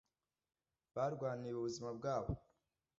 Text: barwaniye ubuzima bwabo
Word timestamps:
barwaniye 0.95 1.53
ubuzima 1.55 1.89
bwabo 1.97 2.31